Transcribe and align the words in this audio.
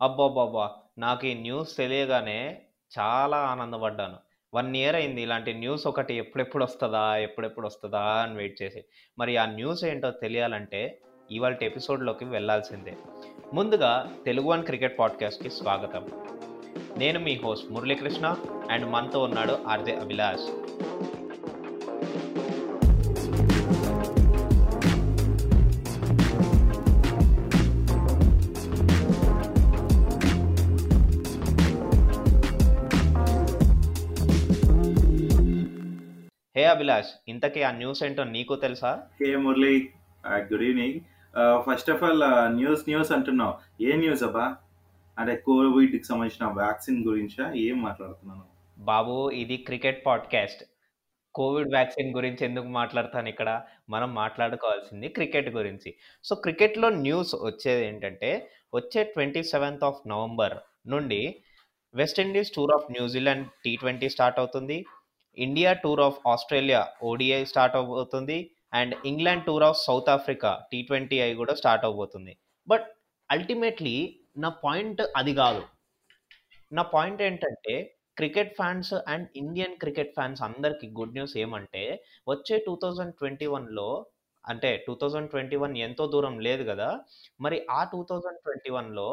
అబ్బబ్బబ్బా! 0.00 0.66
నాకు 0.98 1.26
ఈ 1.26 1.34
న్యూస్ 1.34 1.76
తెలియగానే 1.76 2.66
చాలా 2.98 3.36
ఆనందపడ్డాను. 3.36 4.18
వన్ 4.54 4.76
ఇయర్ 4.76 4.96
అయింది 4.96 5.22
ఇలాంటి 5.22 5.54
న్యూస్ 5.54 5.86
ఒకటి 5.86 6.14
ఎప్పుడెప్పుడు 6.14 6.64
వస్తుందా 6.64 7.16
ఎప్పుడెప్పుడు 7.16 7.66
వస్తుందా 7.66 7.98
అని 7.98 8.36
వెయిట్ 8.36 8.62
చేసి. 8.62 8.80
మరి 9.18 9.36
ఆ 9.36 9.46
న్యూస్ 9.46 9.84
ఏంటో 9.84 10.10
తెలియాలంటే 10.10 11.00
ఇవాళ 11.30 11.56
ఎపిసోడ్‌లోకి 11.62 12.24
వెళ్ళాల్సిందే. 12.24 12.94
ముందుగా 13.52 14.22
తెలుగు 14.24 14.48
వన్ 14.48 14.64
క్రికెట్ 14.64 14.98
పాడ్‌కాస్ట్‌కి 14.98 15.50
స్వాగతం. 15.50 16.04
నేను 16.98 17.18
మీ 17.18 17.36
హోస్ట్ 17.36 17.72
మురళీకృష్ణ 17.72 18.36
అండ్ 18.70 18.86
మనతో 18.86 19.22
ఉన్నాడు 19.22 19.58
ఆర్‌జే 19.66 19.92
అభిలాష్. 19.94 20.48
అభిలాష్! 36.68 37.10
ఇంతకీ 37.28 37.62
ఆ 37.62 37.72
న్యూస్ 37.72 38.02
ఏంటో 38.02 38.24
నీకు 38.30 38.54
తెలుసా? 38.56 38.90
Hey 39.20 39.30
Murali 39.36 39.74
good 40.50 40.62
evening. 40.62 40.98
First 41.66 41.90
of 41.90 42.02
all 42.02 42.24
news 42.54 42.82
news 42.88 43.12
అంటున్నావు. 43.12 43.54
ఏ 43.82 43.92
న్యూస్ 43.96 44.22
అబ్బా? 44.22 44.46
అంటే 45.16 45.34
కోవిడ్‌కి 45.46 46.00
సంబంధించిన 46.04 46.46
వ్యాక్సిన్ 46.54 46.98
గురించా? 47.06 47.44
ఏం 47.66 47.76
మాట్లాడుతున్నావు? 47.82 48.44
బాబు 48.76 49.14
ఇది 49.34 49.56
క్రికెట్ 49.68 50.00
పాడ్‌కాస్ట్. 50.06 50.62
కోవిడ్ 51.34 51.68
వ్యాక్సిన్ 51.68 52.10
గురించి 52.14 52.42
ఎందుకు 52.44 52.68
మాట్లాడతానిక్కడ? 52.76 53.50
మనం 53.90 54.10
మాట్లాడుకోవాల్సింది 54.14 55.08
క్రికెట్ 55.08 55.50
గురించి. 55.50 55.90
సో, 56.24 56.34
క్రికెట్‌లో 56.36 56.88
న్యూస్ 57.00 57.34
వచ్చేదేంటంటే, 57.44 58.30
వచ్చే 58.74 59.02
27థ్ 59.12 59.84
ఆఫ్ 59.84 60.00
నవంబర్ 60.08 60.56
నుండి 60.86 61.20
West Indies 61.94 62.54
tour 62.54 62.72
of 62.74 62.88
New Zealand 62.92 63.46
T20 63.64 64.08
start 64.08 64.38
అవుతుంది. 64.38 64.78
India 65.36 65.72
tour 65.82 66.00
of 66.00 66.18
Australia 66.26 66.80
ODI 67.02 67.44
start 67.44 67.76
అవబోతుంది. 67.76 68.38
And 68.72 68.94
England 69.04 69.44
tour 69.44 69.62
of 69.62 69.78
South 69.78 70.08
Africa 70.08 70.50
టీ20ఐ 70.72 71.34
కూడా 71.34 71.54
స్టార్ట్ 71.54 71.84
అవబోతుంది. 71.84 72.32
బట్ 72.68 72.86
అల్టిమేట్‌లీ 73.30 73.96
నా 74.36 74.48
పాయింట్ 74.64 75.02
అది 75.16 75.34
కాదు. 75.34 75.62
నా 76.72 76.82
పాయింట్ 76.94 77.22
ఏంటంటే, 77.22 77.74
cricket 78.16 78.56
fans 78.56 78.94
and 79.08 79.26
Indian 79.36 79.76
cricket 79.76 80.14
fans 80.14 80.42
అందరికి 80.42 80.86
గుడ్ 80.92 81.12
న్యూస్ 81.12 81.36
ఏమంటే, 81.36 81.82
వచ్చే 82.28 82.56
2021లో 82.66 83.88
అంటే 84.44 84.84
2021 84.88 85.76
ఎంతో 85.78 86.06
దూరం 86.06 86.38
లేదు 86.38 86.64
కదా 86.64 86.88
మరి 87.40 87.66
ఆ 87.70 87.84
2021లో 87.84 89.08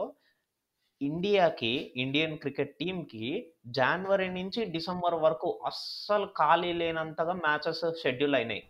ఇండియాకి, 1.01 1.71
ఇండియన్ 1.97 2.35
క్రికెట్ 2.37 2.71
టీమ్‌కి 2.79 3.23
జాన్వరి 3.71 4.27
నుంచి 4.31 4.61
డిసెంబర్ 4.75 5.17
వరకు 5.21 5.49
అస్సలు 5.65 6.27
ఖాళీ 6.37 6.71
లేనంతగా 6.79 7.35
మ్యాచెస్ 7.43 7.83
షెడ్యూల్ 8.01 8.37
అయినాయి. 8.39 8.63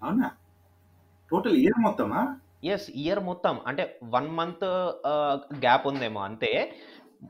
అవునా? 0.00 0.28
టోటల్ 1.30 1.58
ఇయర్ 1.62 1.80
మొత్తమా? 1.84 2.20
యెస్. 2.64 2.86
ఇయర్ 3.00 3.20
మొత్తం. 3.26 3.54
అంటే 3.68 3.84
1 4.10 4.28
మంత్ 4.36 4.64
గ్యాప్ 5.64 5.86
ఉందేమో 5.90 6.20
అంతే. 6.26 6.50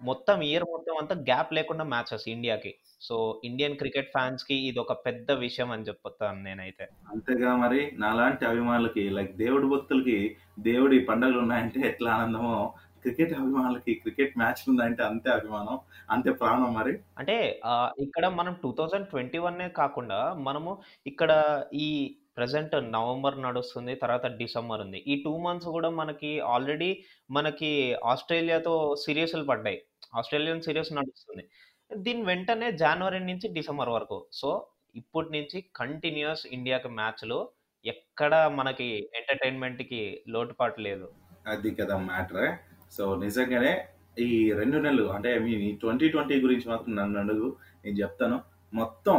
మొత్తం 0.02 0.36
ఇయర్ 0.44 0.66
మొత్తం 0.70 0.94
అంతా 1.00 1.14
గ్యాప్ 1.26 1.50
లేకుండా 1.54 1.84
మ్యాచెస్ 1.92 2.26
ఇండియాకి. 2.34 2.72
సో, 3.02 3.16
ఇండియన్ 3.44 3.78
క్రికెట్ 3.82 4.12
ఫ్యాన్స్‌కి 4.14 4.56
ఇదొక 4.68 4.92
పెద్ద 5.06 5.30
విషయం 5.44 5.70
అని 5.74 5.88
చెప్పుతాను 5.90 6.40
నేనైతే. 6.46 6.86
అంతేగా 7.10 7.50
మరి 7.56 7.80
నాలాంటి 8.02 8.44
అభిమానులకి 8.46 9.02
లైక్ 9.16 9.32
దేవుడి 9.38 9.66
భక్తులకి 9.72 10.16
దేవుడి 10.66 10.96
పండగలున్నాయంటే 11.08 11.80
ఎట్లా 11.90 12.10
ఆనందమో, 12.16 12.54
క్రికెట్ 13.04 13.32
అభిమానులకి 13.34 13.92
క్రికెట్ 14.02 14.34
మ్యాచ్‌లున్నాయంటే 14.38 15.02
అంతే 15.02 15.30
అభిమానం. 15.30 15.76
అంతే 16.10 16.30
ప్రాణం 16.40 16.72
మరి. 16.74 16.94
అంటే 17.20 17.36
ఇక్కడ 18.04 18.24
మనం 18.38 18.54
2021 18.62 19.48
కాకుండా 19.78 20.18
మనము 20.40 20.72
ఇక్కడ 21.06 21.32
ఈ 21.80 21.88
ప్రెజెంట్ 22.36 22.74
నవంబర్ 22.94 23.36
నడుస్తుంది. 23.40 23.94
తర్వాత 23.96 24.26
డిసెంబర్ 24.38 24.82
ఉంది. 24.84 24.98
ఈ 25.06 25.16
2 25.18 25.32
మంత్స్ 25.46 25.68
గూడా 25.68 25.90
మనకి 25.98 26.32
ఆల్రెడీ 26.52 26.90
మనకి 27.30 27.70
ఆస్ట్రేలియాతో 28.12 28.74
సీరీస్‌లు 29.02 29.46
పడ్డాయి. 29.50 29.78
ఆస్ట్రేలియన్ 30.16 30.62
సీరీస్ 30.62 30.92
నడుస్తుంది. 30.94 31.44
దీని 31.90 32.22
వెంటనే 32.24 32.68
జాన్వరి 32.80 33.20
నుంచి 33.24 33.46
డిసెంబర్ 33.56 33.90
వరకు. 33.90 34.18
సో, 34.32 34.50
ఇప్పటి 34.94 35.30
నుంచి 35.36 35.58
కంటిన్యూయస్ 35.76 36.44
ఇండియాకి 36.52 36.90
మ్యాచ్‌లు 36.96 37.38
ఎక్కడ 37.84 38.32
మనకి 38.58 38.88
ఎంటర్‌టైన్‌మెంట్‌కి 39.20 40.00
లోటుపాటు 40.28 40.80
లేదు. 40.80 41.06
అది 41.46 41.70
కదా 41.74 41.96
మ్యాటర్. 42.04 42.48
సో, 42.92 43.04
నిజంగానే 43.22 43.72
ఈ 44.22 44.28
రెండు 44.52 44.78
నెలలు 44.78 45.04
అంటే 45.14 45.30
మీ 45.44 45.52
ట్వంటీ 45.82 46.06
ట్వంటీ 46.08 46.34
గురించి 46.44 46.66
మాత్రం 46.68 46.92
నన్ను 46.96 47.18
అడుగు. 47.22 47.48
నేను 47.84 47.96
చెప్తాను. 48.02 48.36
మొత్తం 48.72 49.16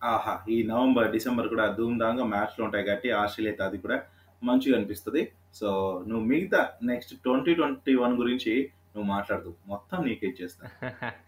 ఆహా! 0.00 0.34
ఈ 0.48 0.56
నవంబర్, 0.70 1.08
డిసెంబర్ 1.14 1.48
కూడా 1.52 1.66
ధూమ్ధాంగా 1.76 2.24
మ్యాచ్‌లు 2.32 2.62
ఉంటాయి 2.66 2.84
కాబట్టి 2.88 3.08
ఆస్ట్రేలియాతో 3.20 3.64
అది 3.66 3.78
కూడా 3.84 3.96
మంచిగా 4.42 4.74
అనిపిస్తుంది 4.78 5.22
సో, 5.54 5.68
నువ్వు 6.08 6.24
మిగతా 6.26 6.60
నెక్స్ట్ 6.90 7.12
2021 7.20 7.86
గురించి 8.20 8.54
నువ్వు 8.94 9.08
మాట్లాడదు. 9.12 9.50
మొత్తం 9.66 9.98
నీకే 10.06 10.28
ఇచ్చేస్తా. 10.28 10.64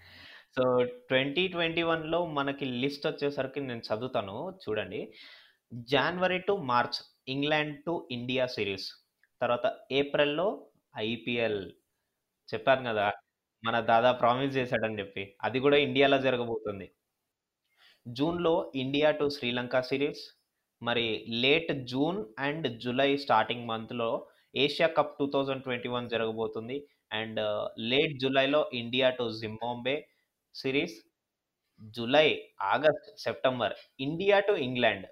సో, 0.57 0.63
2021లో 1.11 2.21
మనకి 2.39 2.65
లిస్ట్ 2.83 3.07
వచ్చేసరికి 3.09 3.61
నేను 3.63 3.83
చదువుతాను 3.89 4.37
చూడండి. 4.65 5.01
January 5.89 6.39
to 6.47 6.55
March 6.71 6.99
England 7.29 7.77
to 7.87 7.95
India 8.11 8.45
series 8.55 8.89
తర్వాత 9.41 9.67
ఏప్రిల్‌లో 9.93 10.49
ఐపీఎల్. 11.05 11.63
చెప్పాను 12.49 12.83
గదా! 12.89 13.09
మన 13.65 13.77
దాదా 13.89 14.13
ప్రామిస్ 14.21 14.57
చేశాడని 14.59 14.99
జెప్పి. 15.01 15.25
అది 15.43 15.59
గూడా 15.61 15.79
ఇండియాలో 15.87 16.19
జరగబోతుంది. 16.27 16.89
జూన్‌లో 18.07 18.53
ఇండియా 18.83 19.09
టు 19.19 19.27
శ్రీలంక 19.35 19.81
సిరీస్ 19.89 20.23
మరి 20.83 21.07
late 21.43 21.71
June 21.91 22.19
and 22.41 22.67
July 22.83 23.11
starting 23.25 23.69
మంత్‌లో 23.71 24.11
ఏషియా 24.55 24.89
కప్ 24.97 25.13
2021 25.21 25.67
జరగబోతుంది. 26.13 26.77
And 27.13 27.41
late 27.91 28.15
జులైలో 28.23 28.61
India 28.81 29.09
to 29.19 29.25
Zimbabwe 29.41 29.97
series 30.55 30.97
July, 31.95 32.29
August, 32.71 33.09
September 33.25 33.75
India 34.01 34.39
to 34.43 34.55
England. 34.67 35.07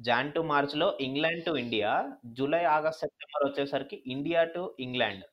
Jan 0.00 0.32
to 0.34 0.42
మార్చ్‌లో 0.50 0.88
England 1.06 1.44
to 1.46 1.54
India. 1.62 1.92
July, 2.38 2.64
August, 2.76 3.02
September 3.06 3.46
వచ్చేసరికి 3.48 3.98
ఇండియా 4.14 4.42
టు 4.54 4.64
ఇంగ్లాండ్. 4.80 5.24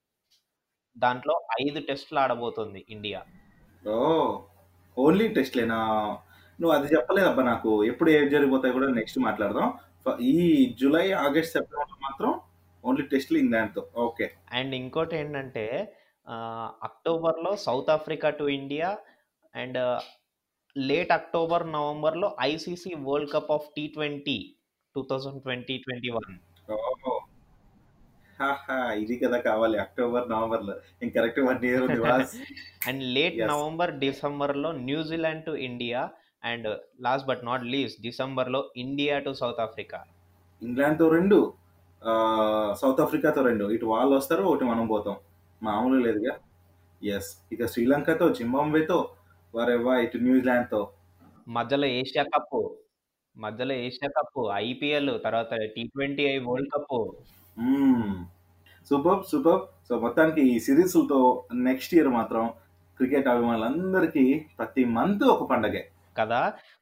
దాంట్లో 0.99 1.33
5 1.57 1.79
టెస్ట్‌లు 1.89 2.19
ఆడబోతుంది 2.19 2.81
India. 2.89 3.19
ఓహ్! 3.83 4.31
Only 4.97 5.27
టెస్ట్‌లేనా? 5.35 5.79
నువ్వు 6.59 6.73
అది 6.75 6.87
చెప్పలేదబ్బా 6.93 7.43
నాకు. 7.45 7.71
ఎప్పుడు 7.85 8.09
ఏవి 8.11 8.29
జరిగిపోతాయో 8.29 8.75
కూడా 8.77 8.89
నెక్స్ట్ 8.97 9.19
మాట్లాడదాం. 9.27 9.67
ఈ 10.29 10.35
జులై, 10.79 11.05
ఆగస్ట్, 11.23 11.55
సెప్టెంబర్‌లో 11.57 11.97
మాత్రం 12.05 12.31
ఓన్లీ 12.83 13.03
టెస్ట్‌లు 13.11 13.37
ఇంగ్లాండ్‌తో. 13.39 13.81
ఓకే. 14.03 14.27
అండ్ 14.53 14.73
ఇంకోటేంటంటే 14.75 15.65
ఆహ్, 16.27 16.69
అక్టోబర్‌లో 16.83 17.51
South 17.63 17.91
Africa 17.93 18.29
to 18.39 18.45
India 18.55 18.89
and 19.53 19.79
late 20.75 21.11
October, 21.15 21.65
నవంబర్‌లో 21.75 22.27
ఐసీసీ 22.45 22.91
వరల్డ్ 23.05 23.31
కప్ 23.31 23.51
ఆఫ్ 23.51 23.67
టీ20 23.75 24.37
2020-21. 24.95 26.35
ఓహో! 26.69 26.85
హాహా! 26.85 27.08
ఇది 29.01 29.15
కదా 29.23 29.37
కావాలి. 29.45 29.77
అక్టోబర్, 29.79 30.25
నవంబర్‌లో. 30.31 30.73
ఇంక 31.01 31.11
కరెక్ట్ 31.17 31.41
1 31.43 31.65
ఇయర్ 31.65 31.83
ఉంది. 31.87 31.99
And 32.87 33.03
late. 33.15 33.39
నవంబర్, 33.49 33.91
డిసెంబర్‌లో 33.99 34.69
New Zealand 34.83 35.45
to 35.45 35.53
India 35.67 36.01
and 36.43 36.67
last 37.01 37.27
but 37.27 37.43
not 37.45 37.65
least 37.73 37.99
డిసెంబర్‌లో 38.01 38.61
ఇండియా 38.83 39.15
టు 39.19 39.33
సౌత్ 39.41 39.61
ఆఫ్రికా. 39.61 39.99
ఇంగ్లాండ్‌తో 40.61 41.05
2 41.11 41.37
ఆహ్, 42.01 42.71
సౌత్ 42.81 43.01
ఆఫ్రికాతో 43.01 43.41
2 43.43 43.65
ఇటు 43.75 43.85
వాళ్ళొస్తారు. 43.87 44.43
ఒకటి 44.49 44.65
మనం 44.65 44.85
పోతాం. 44.87 45.15
మామూలుగా 45.61 46.03
లేదుగా. 46.07 46.33
యెస్. 47.01 47.31
ఇక 47.53 47.63
శ్రీలంకతో, 47.73 48.27
జింబాబ్వేతో 48.37 48.99
వారెవ్వా 49.53 49.95
ఇటు 50.05 50.17
న్యూజిలాండ్‌తో. 50.25 50.81
మధ్యలో 51.47 51.87
ఏషియా 51.97 52.23
కప్పు. 52.33 52.59
మధ్యలో 53.35 53.73
ఏషియా 53.83 54.09
కప్పు, 54.17 54.41
ఐపీఎల్ 54.61 55.11
తర్వాత 55.25 55.51
టీ20ఐ 55.75 56.35
world 56.47 56.71
cup. 56.75 56.99
Super 58.87 59.21
super 59.25 59.61
so, 59.87 59.93
మొత్తానికి 59.99 60.41
ఈ 60.49 60.59
సిరీస్లతో 60.59 61.19
నెక్స్ట్ 61.67 61.93
ఇయర్ 61.93 62.09
మాత్రం 62.09 62.43
క్రికెట్ 62.99 63.27
అభిమానులందరికీ 63.27 64.23
ప్రతి 64.57 64.83
మంత్ 64.95 65.23
ఒక 65.33 65.43
పండగే. 65.51 65.81
కదా! 66.15 66.41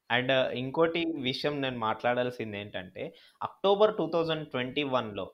అండ్ 0.10 0.32
ఇంకోటి 0.58 1.00
విషయం 1.24 1.56
నేను 1.62 1.78
మాట్లాడాల్సింది 1.80 2.58
ఏంటంటే 2.58 3.04
అక్టోబర్ 3.42 3.92
2021లో 3.98 5.26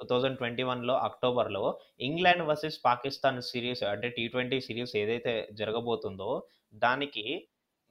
2021లో 0.00 0.94
అక్టోబర్‌లో 1.06 1.62
ఇంగ్లాండ్ 2.00 2.44
వర్సెస్ 2.48 2.78
పాకిస్తాన్ 2.84 3.40
సిరీస్ 3.48 3.82
అంటే 3.92 4.08
టీ 4.08 4.24
ట్వంటీ 4.28 4.58
సిరీస్ 4.60 4.92
ఏదైతే 4.96 5.32
జరగబోతుందో 5.52 6.30
దానికి 6.82 7.24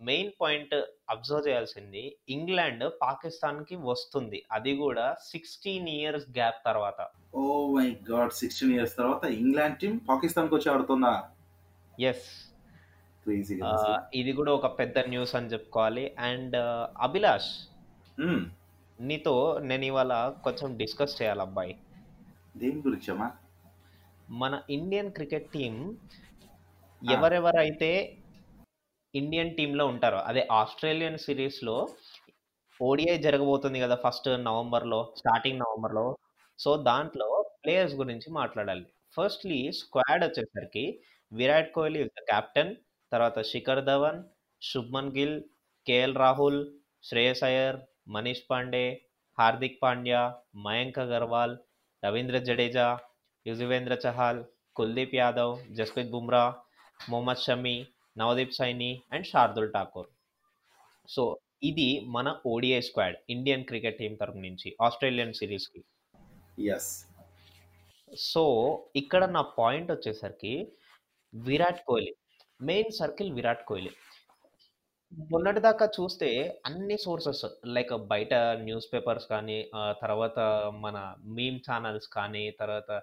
మెయిన్ 0.01 0.31
పాయింట్ 0.41 0.75
అబ్జర్వ్ 1.09 1.47
చేయాల్సింది 1.47 2.03
ఇంగ్లాండ్ 2.29 2.83
పాకిస్తాన్‌కి 3.01 3.75
వస్తుంది. 3.85 4.39
అది 4.51 4.73
గూడా 4.77 5.05
16 5.23 5.87
ఇయర్స్ 5.95 6.27
గ్యాప్ 6.29 6.59
తర్వాత. 6.65 6.99
Oh 7.37 7.69
my 7.75 7.87
God! 8.09 8.33
16 8.33 8.71
ఇయర్స్ 8.73 8.95
తర్వాత 8.95 9.25
ఇంగ్లాండ్ 9.37 9.77
టీమ్ 9.77 9.97
ఆడుతుందా? 10.69 11.13
క్రేజీ 13.25 13.55
కదా 13.55 13.73
అసలు. 13.73 13.93
ఆహ్, 13.93 14.01
ఇది 14.13 14.31
గూడా 14.33 14.51
ఒక 14.53 14.67
పెద్ద 14.79 14.99
న్యూస్ 15.07 15.35
అని 15.35 15.49
జెప్పుకోవాలి. 15.49 16.05
అండ్ 16.21 16.57
అభిలాష్. 16.99 17.51
నీతో 18.99 19.33
నేనివాళ 19.61 20.13
కొంచెం 20.43 20.77
డిస్కస్ 20.77 21.21
చేయాలబ్బాయి. 21.21 21.73
దేని 22.55 22.81
గురించమ్మా? 22.81 23.27
మన 24.37 24.61
ఇండియన్ 24.69 25.11
క్రికెట్ 25.11 25.49
ఆ! 27.01 27.13
ఎవరెవరైతే 27.13 27.91
ఇండియన్ 29.13 29.55
టీంలో 29.55 29.85
ఉంటారో 29.87 30.17
అదే 30.23 30.47
ఆస్ట్రేలియన్ 30.51 31.17
సిరీస్లో 31.17 31.77
ఓడిఐ 32.79 33.17
జరగబోతుంది 33.17 33.79
కదా 33.79 33.95
ఫస్ట్ 33.95 34.27
నవంబర్‌లో, 34.43 34.99
స్టార్టింగ్ 35.17 35.59
నవంబర్‌లో. 35.59 36.05
సో, 36.59 36.77
దాంట్లో 36.83 37.27
ప్లేయర్స్ 37.63 37.95
గురించి 37.95 38.31
మాట్లాడాలి. 38.31 38.85
ఫస్ట్‌లీ 39.17 39.71
స్క్వాడ్ 39.71 40.23
వచ్చేసరికి 40.23 40.83
Virat 41.31 41.71
Kohli 41.71 41.99
is 42.01 42.13
the 42.17 42.23
captain. 42.29 42.71
తర్వాత 43.11 43.39
Shikhar 43.51 43.83
Dhawan, 43.85 44.19
Shubman 44.61 45.11
Gill, 45.17 45.37
KL 45.85 46.15
Rahul, 46.15 46.61
Shreyas 47.03 47.43
Iyer, 47.43 47.77
Manish 48.07 48.45
Pandey, 48.51 48.85
Hardik 49.37 49.81
Pandya, 49.83 50.21
Mayank 50.65 50.99
Agarwal, 50.99 51.55
Ravindra 52.03 52.37
Jadeja, 52.39 52.87
Yuzvendra 53.45 53.97
Chahal 54.05 54.41
Kuldeep 54.75 55.15
Yadav, 55.15 55.55
Jasprit 55.71 56.11
Bumrah, 56.11 56.45
Mohammed 56.99 57.39
Shami 57.39 57.77
Navdeep 58.17 58.53
Saini 58.53 59.01
and 59.13 59.27
Shardul 59.27 59.73
Thakur. 59.73 60.07
So, 61.07 61.39
ఇది 61.63 61.99
మన 61.99 62.39
ODI 62.45 62.81
squad 62.81 63.15
Indian 63.29 63.65
cricket 63.65 63.97
team 63.97 64.17
తరపు 64.17 64.37
నుంచి 64.37 64.77
Australian 64.81 65.33
సీరీస్‌కి. 65.33 65.83
Yes. 66.59 67.05
So, 68.17 68.85
ఇక్కడ 68.95 69.25
నా 69.25 69.41
point 69.41 69.91
వచ్చేసరికి 69.91 70.71
Virat 71.33 71.85
Kohli. 71.85 72.15
Main 72.61 72.91
circle 72.91 73.33
Virat 73.33 73.65
Kohli. 73.65 73.89
మొన్నటిదాకా 75.13 75.85
చూస్తే 75.85 76.61
అన్ని 76.65 76.97
సోర్సెస్ 76.97 77.45
లైక్ 77.65 77.93
బయట 77.93 78.33
న్యూస్ 78.33 78.93
పేపర్స్ 78.93 79.27
కానీ, 79.27 79.69
తర్వాత 79.75 80.39
మన 80.79 81.15
మీమ్ 81.23 81.59
ఛానెల్స్ 81.71 82.07
కానీ, 82.07 82.51
తర్వాత 82.51 83.01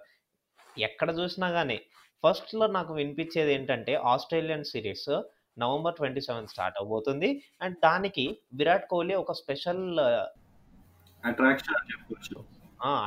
ఎక్కడ 0.79 1.11
జూసినా 1.11 1.47
గాని 1.47 1.79
ఫస్ట్‌లో 2.23 2.65
నాకు 2.75 2.91
వినిపించేది 2.93 3.51
ఏంటంటే 3.53 3.93
ఆస్ట్రేలియన్ 4.05 4.65
సీరీస్ 4.65 5.09
నవంబర్ 5.57 5.95
27 5.97 6.47
స్టార్ట్ 6.53 6.77
అవ్వబోతుంది. 6.77 7.29
అండ్ 7.61 7.75
దానికి 7.83 8.25
విరాట్ 8.53 8.87
కోహ్లీ 8.89 9.15
ఒక 9.15 9.33
స్పెషల్ 9.41 9.83
అట్రాక్షన్! 11.23 11.77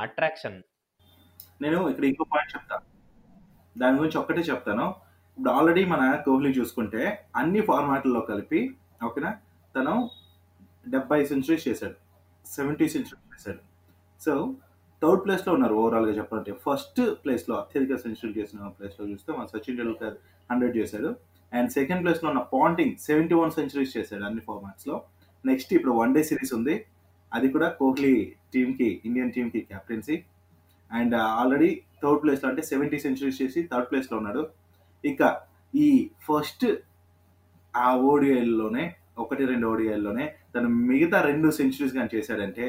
అట్రాక్షన్. 0.03 0.57
నేను 1.61 1.79
ఇక్కడ 1.89 2.05
ఇంకో 2.05 2.25
పాయింట్ 2.31 2.53
చెప్తా. 2.55 2.77
దాని 3.75 3.97
గురించి 3.99 4.17
ఒక్కటే 4.17 4.43
చెప్తాను. 4.49 4.85
ఇప్పుడు 5.37 5.51
ఆల్రెడీ 5.51 5.83
మన 5.85 6.03
కోహ్లీ 6.25 6.51
చూసుకుంటే 6.57 7.01
అన్ని 7.35 7.61
ఫార్మాట్‌ల్లో 7.61 8.21
కలిపి 8.29 8.61
ఓకేనా? 9.05 9.31
తను 9.75 9.93
70 10.91 11.27
సెంచరీస్ 11.29 11.67
చేశాడు. 11.67 11.95
70 12.45 12.87
సెంచరీస్ 12.95 13.25
చేశాడు. 13.35 13.61
సో, 14.21 14.33
థర్డ్ 15.01 15.21
ప్లేస్‌లో 15.25 15.51
ఉన్నారు 15.57 15.75
ఓవరాల్‌గా 15.81 16.13
చెప్పాలంటే. 16.17 16.53
ఫస్ట్ 16.65 16.99
ప్లేస్‌లో 17.23 17.55
అత్యధిక 17.61 17.95
సెంచరీలు 18.03 18.35
చేసిన 18.39 18.69
ప్లేస్‌లో 18.77 19.05
చూస్తే 19.11 19.29
మన 19.37 19.45
సచిన్ 19.53 19.77
టెండూల్కర్ 19.79 20.15
100 20.49 20.71
చేశాడు. 20.77 21.09
అండ్ 21.51 21.69
సెకండ్ 21.77 22.01
ప్లేస్‌లో 22.03 22.27
ఉన్న 22.31 22.41
పాంటింగ్ 22.53 22.95
71 23.05 23.53
సెంచరీస్ 23.57 23.93
చేశాడు 23.97 24.23
అన్ని 24.27 24.41
ఫార్మాట్స్‌లో. 24.47 24.95
నెక్స్ట్ 25.43 25.71
ఇప్పుడు 25.77 25.93
వన్ 25.99 26.13
డే 26.15 26.21
సిరీస్ 26.29 26.53
ఉంది. 26.57 26.75
అది 27.31 27.47
కూడా 27.55 27.67
కోహ్లీ 27.79 28.13
టీమ్‌కి 28.53 28.89
ఇండియన్ 29.07 29.31
టీమ్‌కి 29.31 29.61
కెప్టెన్సీ. 29.71 30.17
అండ్ 30.91 31.15
ఆల్రెడీ 31.39 31.69
థర్డ్ 32.03 32.21
ప్లేస్‌లో 32.23 32.47
అంటే 32.51 32.63
70 32.71 32.99
సెంచరీస్ 33.05 33.39
చేసి 33.41 33.59
థర్డ్ 33.71 33.89
ప్లేస్‌లో 33.89 34.15
ఉన్నాడు. 34.21 34.43
ఇక 35.03 35.21
ఈ 35.73 35.89
ఫస్ట్ 36.27 36.65
ఆ 37.73 37.89
ఓడిఐల్లోనే 38.11 38.85
ఒకటి 39.17 39.43
రెండు 39.45 39.65
ఓడిఐల్లోనే 39.67 40.25
తను 40.55 40.69
మిగతా 40.89 41.17
రెండు 41.27 41.47
సెంచరీస్ 41.57 41.93
కానీ 41.93 42.09
చేశాడంటే 42.15 42.65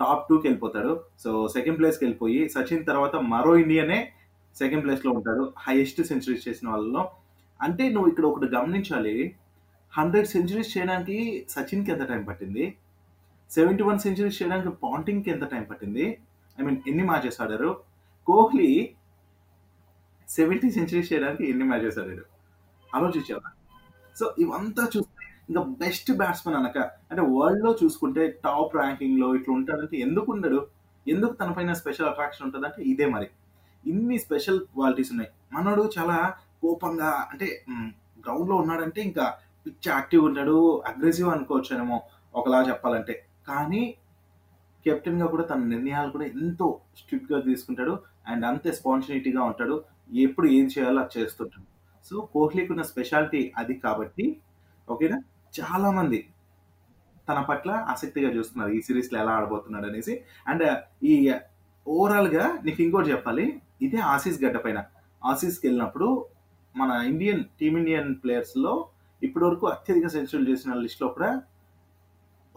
టాప్ 0.00 0.28
టూకి 0.28 0.46
వెళ్ళిపోతాడు. 0.46 0.92
సో, 1.18 1.48
సెకండ్ 1.48 1.78
ప్లేస్‌కి 1.78 2.04
వెళ్ళిపోయి 2.04 2.48
సచిన్ 2.48 2.86
తర్వాత 2.86 3.16
మరో 3.16 3.56
ఇండియనే 3.56 3.98
సెకండ్ 4.56 4.84
ప్లేస్‌లో 4.84 5.10
ఉంటాడు. 5.12 5.52
హైయెస్ట్ 5.58 6.00
సెంచరీస్ 6.02 6.48
చేసిన 6.48 6.68
వాళ్ళలో. 6.68 7.02
అంటే 7.60 7.88
నువ్వు 7.88 8.08
ఇక్కడ 8.10 8.24
ఒకటి 8.24 8.46
గమనించాలి. 8.56 9.16
100 9.92 10.26
సెంచరీస్ 10.26 10.78
చేయడానికి 10.78 11.16
సచిన్‌కి 11.50 11.90
ఎంత 11.92 12.04
టైం 12.08 12.22
పట్టింది? 12.24 12.64
71 13.50 13.98
సెంచరీస్ 13.98 14.42
చేయడానికి 14.42 14.68
పాంటింగ్‌కి 14.82 15.30
ఎంత 15.30 15.44
టైం 15.44 15.64
పట్టింది? 15.64 16.04
ఐ 16.58 16.62
మీన్ 16.62 16.78
ఎన్ని 16.88 17.04
మ్యాచెస్ 17.04 17.40
ఆడారు? 17.40 17.70
కోహ్లీ 18.26 18.70
70 20.28 20.70
సెంచరీస్ 20.70 21.12
చేయడానికి 21.12 21.44
ఎన్ని 21.50 21.64
మ్యాచెస్ 21.64 21.98
ఆడాడు? 21.98 22.24
ఆలోచించావా? 22.94 23.48
సో, 24.16 24.34
ఇవంతా 24.38 24.84
చూస్తే 24.96 25.19
ఇంకా 25.50 25.62
బెస్ట్ 25.80 26.10
బ్యాట్స్మెన్ 26.16 26.58
అనక 26.58 26.78
అంటే 27.10 27.22
వరల్డ్‌లో 27.32 27.70
చూసుకుంటే 27.80 28.22
టాప్ 28.44 28.74
ర్యాంకింగ్‌లో 28.76 29.28
ఇట్లా 29.38 29.52
ఉంటాడంటే 29.54 29.96
ఎందుకు 29.98 30.28
ఉండడు? 30.32 30.60
ఎందుకు 31.06 31.32
తన 31.34 31.50
పైన 31.50 31.72
స్పెషల్ 31.80 32.08
అట్రాక్షన్ 32.08 32.46
ఉంటదంటే 32.48 32.80
ఇదే 32.84 33.06
మరి. 33.06 33.28
ఇన్ని 33.84 34.16
స్పెషల్ 34.18 34.60
క్వాలిటీస్ 34.72 35.10
ఉన్నాయి. 35.12 35.30
మనోడు 35.52 35.84
చాలా 35.96 36.16
కోపంగా 36.62 37.10
అంటే 37.32 37.46
గ్రౌండ్‌లో 38.24 38.56
ఉన్నాడంటే 38.56 39.00
ఇంకా 39.02 39.24
పిచ్చి 39.66 39.88
యాక్టివ్ 39.90 40.22
ఉంటాడు. 40.24 40.56
అగ్రెసివ్ 40.90 41.30
అనుకోవచ్చేమో 41.30 41.98
ఒకలా 42.34 42.60
చెప్పాలంటే. 42.68 43.14
కానీ 43.46 43.82
కెప్టెన్‌గా 44.86 45.26
కూడా 45.26 45.44
తన 45.44 45.62
నిర్ణయాలు 45.66 46.10
కూడా 46.10 46.26
ఎంతో 46.34 46.66
స్ట్రిక్ట్‌గా 46.96 47.40
తీసుకుంటాడు. 47.42 47.94
అండ్ 48.26 48.44
అంతే 48.46 48.70
స్పాన్సినిటీగా 48.72 49.42
ఉంటాడు. 49.44 49.76
ఎప్పుడు 50.20 50.46
ఏం 50.52 50.66
చేయాలో 50.66 51.00
అది 51.02 51.12
చేస్తుంటాడు. 51.18 51.66
సో, 52.04 52.14
కోహ్లీకి 52.34 52.70
ఉన్న 52.72 52.84
స్పెషాలిటీ 52.90 53.42
అది 53.56 53.74
కాబట్టి 53.80 54.24
ఓకేనా? 54.88 55.18
చాలా 55.54 55.88
మంది 55.90 56.18
తన 57.28 57.38
పట్ల 57.48 57.70
ఆసక్తిగా 57.92 58.30
చూస్తున్నారు. 58.30 58.70
ఈ 58.72 58.80
సిరీస్లో 58.80 59.16
ఎలా 59.20 59.32
ఆడబోతున్నాడు 59.38 59.86
అనేసి. 59.86 60.14
అండ్ 60.46 60.64
ఈ 61.04 61.14
ఓవరాల్‌గా 61.86 62.44
నీకు 62.64 62.80
ఇంకోటి 62.82 63.10
చెప్పాలి. 63.10 63.44
ఇదే 63.80 64.00
ఆసీస్ 64.14 64.38
గడ్డ 64.44 64.58
పైన. 64.58 64.78
ఆసీస్‌కెళ్ళినప్పుడు 65.22 66.08
మన 66.74 66.90
ఇండియన్ 67.10 67.42
టీమ్ 67.60 67.76
ఇండియన్ 67.78 68.10
ప్లేయర్స్‌లో 68.22 68.74
ఇప్పటివరకు 69.22 69.64
అత్యధిక 69.66 70.06
సెంచరీలు 70.08 70.48
చేసిన 70.50 70.74
లిస్ట్‌లో 70.84 71.08
కూడా 71.08 71.30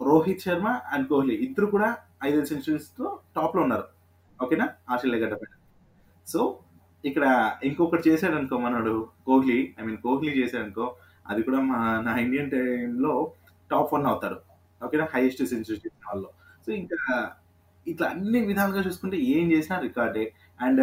రోహిత్ 0.00 0.44
శర్మ 0.44 0.68
అండ్ 0.92 1.06
కోహ్లీ 1.08 1.34
ఇద్దరు 1.46 1.66
కూడా 1.66 1.88
5 2.24 2.46
సెంచరీస్‌తో 2.48 3.06
టాప్‌లో 3.36 3.60
ఉన్నారు. 3.62 3.86
ఓకేనా? 4.40 4.66
ఆస్ట్రేలియా 4.90 5.20
గడ్డ 5.24 5.34
పైన. 5.34 5.52
సో, 6.26 6.40
ఇక్కడ 7.04 7.24
ఇంకొకటి 7.64 8.04
చేశాడనుకో 8.08 8.56
మనోడు 8.58 8.94
కోహ్లీ 9.26 9.58
ఐ 9.78 9.84
మీన్ 9.86 9.98
కోహ్లీ 9.98 10.32
చేశాడనుకో 10.40 10.86
అది 11.26 11.40
కూడా 11.42 11.60
మా 11.68 11.78
నా 12.00 12.12
ఇండియన్ 12.18 12.50
టైంలో 12.50 13.12
టాప్ 13.70 13.92
వన్ 13.94 14.06
అవుతాడు. 14.06 14.38
ఓకేనా? 14.80 15.06
హైయెస్ట్ 15.14 15.42
సెంచరీ 15.52 15.78
వాళ్ళు 16.06 16.28
సో, 16.66 16.70
ఇంకా 16.74 16.98
ఇట్లా 17.86 18.06
అన్ని 18.14 18.40
విధాలుగా 18.46 18.82
చూసుకుంటే 18.86 19.16
ఏం 19.32 19.46
చేసినా 19.52 19.76
రికార్డే. 19.80 20.24
అండ్ 20.60 20.82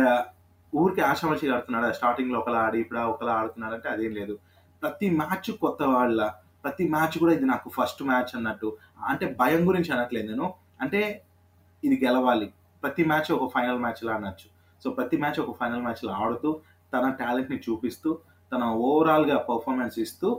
ఊరికే 0.74 1.01
ఆషామాషీగా 1.03 1.53
ఆడుతున్నాడు 1.55 1.88
స్టార్టింగ్‌లో 1.93 2.38
ఒకలా 2.41 2.60
ఆడి 2.65 2.77
ఇప్పుడు 2.83 3.00
ఒకలా 3.13 3.33
ఆడుతున్నాడంటే 3.39 3.88
అదేం 3.89 4.13
లేదు. 4.19 4.36
ప్రతి 4.81 5.07
మ్యాచ్ 5.19 5.50
కొత్త 5.63 5.81
వాళ్ళ 5.93 6.19
ప్రతి 6.63 6.83
మ్యాచ్ 6.89 7.15
కూడా 7.21 7.33
ఇది 7.33 7.48
నాకు 7.51 7.67
ఫస్ట్ 7.77 8.01
మ్యాచ్ 8.03 8.31
అన్నట్టు. 8.38 8.69
అంటే 9.10 9.25
భయం 9.39 9.62
గురించి 9.69 9.91
అనట్లేదు 9.95 10.27
నేను. 10.31 10.48
అంటే 10.81 11.01
ఇది 11.83 11.95
గెలవాలి. 12.05 12.48
ప్రతి 12.83 13.03
మ్యాచ్ 13.05 13.29
ఒక 13.38 13.45
ఫైనల్ 13.55 13.79
మ్యాచ్‌లా 13.79 14.13
అనొచ్చు. 14.15 14.48
సో, 14.81 14.88
ప్రతి 14.91 15.17
మ్యాచ్ 15.17 15.39
ఒక 15.43 15.53
ఫైనల్ 15.60 15.83
మ్యాచ్లో 15.83 16.12
ఆడుతూ 16.21 16.50
తన 16.93 17.05
టాలెంట్‌ని 17.19 17.60
చూపిస్తూ 17.67 18.10
తన 18.51 18.63
ఓవరాల్‌గా 18.86 19.38
పర్ఫార్మెన్స్ 19.50 19.98
ఇస్తూ 20.00 20.29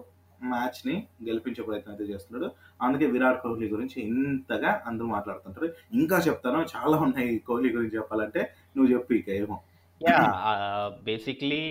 మ్యాచ్‌ని 0.44 0.94
గెలిపించే 1.26 1.62
ప్రయత్నం 1.62 1.92
అయితే 1.94 2.06
చేస్తున్నాడు. 2.10 2.46
అందుకే 2.80 3.06
విరాట్ 3.06 3.40
కోహ్లీ 3.42 3.66
గురించి 3.68 3.96
ఇంతగా 4.06 4.70
అందరూ 4.86 5.08
మాట్లాడుతుంటారు. 5.08 5.68
ఇంకా 5.94 6.16
చెప్తాను 6.26 6.60
చాలా 6.74 6.96
ఉన్నాయి 7.06 7.32
కోహ్లీ 7.48 7.70
గురించి 7.76 7.96
చెప్పాలంటే. 7.98 8.42
నువ్వు 8.76 8.90
చెప్పు 8.94 9.14
ఇక 9.20 9.30
ఏమో. 9.40 9.58
యా 10.00 10.18
బేసిక్‌లీ 11.04 11.62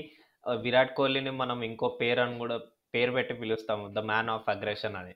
విరాట్ 0.62 0.94
కోహ్లీని 0.94 1.34
మనం 1.42 1.58
ఇంకో 1.64 1.90
పేరు 2.00 2.22
అని 2.22 2.38
కూడా 2.40 2.58
పేరు 2.94 3.12
పెట్టి 3.14 3.34
పిలుస్తాము. 3.42 3.84
ద 3.90 4.02
మ్యాన్ 4.10 4.32
ఆఫ్ 4.36 4.48
అగ్రెషన్ 4.50 4.96
అని. 5.02 5.14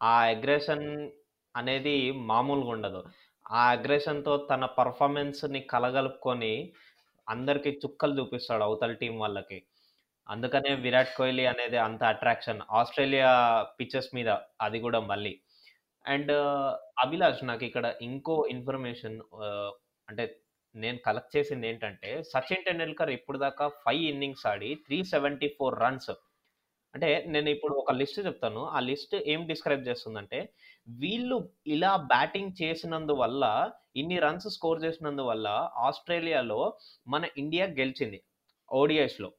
ఆ 0.00 0.14
అగ్రెషన్ 0.32 0.86
అనేది 1.54 1.94
మామూలుగా 2.30 2.70
ఉండదు. 2.74 3.00
ఆ 3.52 3.62
అగ్రెషన్‌తో 3.74 4.32
తన 4.50 4.64
పర్ఫార్మెన్స్ని 4.78 5.60
కలగలుపుకొని 5.72 6.52
అందరికి 7.28 7.70
చుక్కలు 7.82 8.14
చూపిస్తాడు 8.18 8.64
అవతల 8.68 8.92
టీం 9.02 9.14
వాళ్ళకి. 9.24 9.58
అందుకనే 10.28 10.70
విరాట్ 10.84 11.12
కోహ్లీ 11.18 11.44
అనేది 11.52 11.78
అంత 11.86 12.02
అట్రాక్షన్. 12.14 12.60
ఆస్ట్రేలియా 12.78 13.30
పిచ్చెస్ 13.78 14.10
మీద 14.16 14.30
అది 14.66 14.78
కూడా 14.86 15.00
మళ్ళీ. 15.10 15.34
అండ్ 16.04 16.32
అభిలాష్ 17.04 17.42
నాకు 17.50 17.64
ఇక్కడ 17.68 17.86
ఇంకో 18.08 18.36
ఇన్ఫర్మేషన్ 18.54 19.16
అంటే 20.08 20.24
నేను 20.74 20.98
కలెక్ట్ 21.06 21.34
చేసింది 21.36 21.66
ఏంటంటే 21.70 22.10
సచిన్ 22.32 22.64
టెండూల్కర్ 22.66 23.10
ఇప్పటిదాకా 23.18 23.66
5 23.86 24.02
ఇన్నింగ్స్ 24.12 24.44
ఆడి 24.52 24.70
374 24.88 25.70
రన్స్. 25.84 26.12
అంటే 26.94 27.08
నేను 27.26 27.48
ఇప్పుడు 27.50 27.74
ఒక 27.74 27.92
లిస్ట్ 27.92 28.20
చెప్తాను. 28.26 28.60
ఆ 28.68 28.80
లిస్ట్ 28.80 29.14
ఏం 29.26 29.40
డిస్క్రైబ్ 29.46 29.88
చేస్తుందంటే, 29.88 30.38
వీళ్ళు 30.96 31.38
ఇలా 31.68 31.92
బ్యాటింగ్ 32.12 32.52
చేసినందువల్ల, 32.62 33.44
ఇన్ని 33.96 34.18
రన్స్ 34.18 34.48
స్కోర్ 34.48 34.84
చేసినందువల్ల 34.84 35.46
ఆస్ట్రేలియాలో 35.88 36.60
మన 37.06 37.24
ఇండియా 37.36 37.66
గెలిచింది. 37.80 38.20
ఓడిఐస్‌లో. 38.68 39.30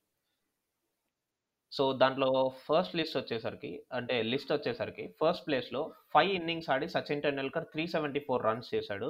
సో, 1.71 1.83
దాంట్లో 1.93 2.27
ఫస్ట్ 2.65 2.95
లిస్ట్ 2.95 3.17
వచ్చేసరికి 3.17 3.69
అంటే 3.91 4.15
లిస్ట్ 4.23 4.51
వచ్చేసరికి 4.51 5.03
ఫస్ట్ 5.19 5.45
ప్లేస్‌లో 5.47 5.81
5 6.15 6.31
ఇన్నింగ్స్ 6.37 6.69
ఆడి 6.69 6.87
సచిన్ 6.87 7.23
టెండూల్కర్ 7.25 7.65
374 7.73 8.45
రన్స్ 8.47 8.69
చేశాడు. 8.73 9.09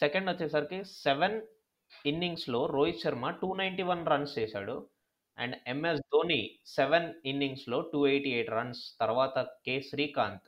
సెకండ్ 0.00 0.30
వచ్చేసరికి 0.30 0.78
7 0.96 1.36
ఇన్నింగ్స్‌లో 2.04 2.60
రోహిత్ 2.74 3.02
శర్మ 3.04 3.24
291 3.42 4.08
రన్స్ 4.12 4.34
చేశాడు. 4.38 4.76
అండ్ 5.38 5.56
ఎంఎస్ 5.66 6.02
ధోని 6.12 6.38
7 6.74 7.08
ఇన్నింగ్స్‌లో 7.30 7.78
288 7.92 8.48
రన్స్. 8.56 8.82
తర్వాత 8.98 9.36
కె. 9.66 9.76
శ్రీకాంత్ 9.88 10.46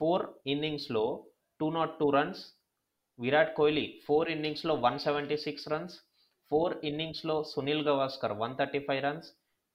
4 0.00 0.20
ఇన్నింగ్స్‌లో 0.46 1.04
202 1.60 2.08
రన్స్. 2.16 2.42
విరాట్ 3.18 3.54
కోహ్లీ 3.54 3.86
4 4.00 4.24
ఇన్నింగ్స్‌లో 4.34 4.74
176 4.84 5.66
రన్స్. 5.74 5.96
4 6.50 6.70
ఇన్నింగ్స్‌లో 6.82 7.36
సునీల్ 7.52 7.84
గవాస్కర్ 7.88 8.34
135 8.40 9.00
రన్స్. 9.06 9.28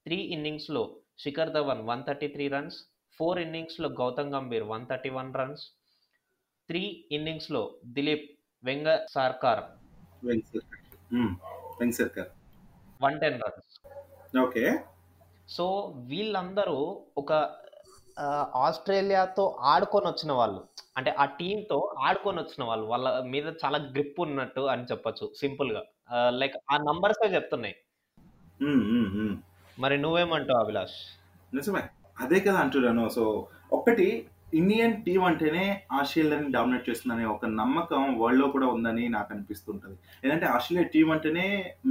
3 0.05 0.21
ఇన్నింగ్స్‌లో 0.35 0.83
శిఖర్ 1.23 1.53
ధవన్ 1.57 1.81
133 1.87 2.49
రన్స్. 2.55 2.77
4 3.19 3.35
ఇన్నింగ్స్‌లో 3.45 3.89
గౌతమ్ 4.01 4.33
గంభీర్ 4.35 4.65
131 4.71 5.31
రన్స్. 5.41 5.63
3 6.69 6.85
ఇన్నింగ్స్‌లో 7.11 7.63
దిలీప్ 7.95 8.27
వెంకసర్కర్. 8.63 9.63
హ్మ్. 11.11 11.33
వెంకసర్కర్. 11.79 12.29
110 13.01 13.35
రన్స్. 13.45 13.73
ఓకే. 14.41 14.79
సో, 15.49 15.93
వీళ్ళందరూ 15.97 17.01
ఒక 17.17 17.31
ఆస్ట్రేలియాతో 18.55 19.57
ఆడుకొనొచ్చిన 19.59 20.31
వాళ్ళు. 20.31 20.61
అంటే 20.97 21.11
ఆ 21.11 21.25
టీమ్‌తో 21.25 21.95
ఆడుకొనొచ్చిన 21.99 22.63
వాళ్ళు. 22.63 22.85
వాళ్ళ 22.85 23.19
మీద 23.19 23.53
చాలా 23.65 23.77
గ్రిప్ 23.77 24.21
ఉన్నట్టు 24.21 24.61
అని 24.61 24.83
చెప్పొచ్చు 24.83 25.31
సింపుల్‌గా. 25.35 25.83
ఆహ్, 26.11 26.33
లైక్ 26.33 26.57
ఆ 26.71 26.77
నంబర్సే 26.77 27.35
చెప్తున్నాయి. 27.35 27.75
మరి 29.79 29.97
నువ్వేమంటావు 29.97 30.59
అభిలాష్? 30.59 30.97
నిజమే. 31.53 31.83
అదే 32.19 32.39
కదా 32.39 32.57
అంటున్నాను. 32.57 33.09
సో, 33.09 33.47
ఒక్కటి 33.73 34.29
ఇండియన్ 34.53 34.95
టీం 35.03 35.21
అంటేనే 35.23 35.63
ఆస్ట్రేలియాని 35.91 36.49
డామినేట్ 36.51 36.87
చేస్తుందనే 36.89 37.25
ఒక 37.25 37.45
నమ్మకం 37.57 38.03
వరల్డ్‌లో 38.19 38.47
కూడా 38.47 38.67
ఉందని 38.67 39.09
నాకు 39.09 39.29
అనిపిస్తుంటది. 39.33 39.95
ఏంటంటే 40.23 40.45
ఆస్ట్రేలియా 40.45 40.87
టీం 40.87 41.07
అంటేనే 41.11 41.45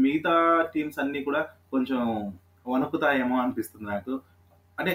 మిగతా 0.05 0.35
టీమ్స్ 0.75 0.99
అన్నీ 0.99 1.21
కూడా 1.25 1.43
కొంచెం 1.71 2.01
వణుకుతాయేమో 2.67 3.37
అనిపిస్తుంది 3.41 3.87
నాకు. 3.91 4.15
అంటే 4.79 4.95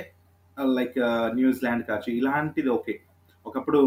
లైక్ 0.57 0.97
న్యూజిలాండ్ 1.33 1.85
కావచ్చు 1.87 2.11
ఇలాంటిది 2.13 2.69
ఓకే. 2.69 2.95
ఒకప్పుడు 3.45 3.81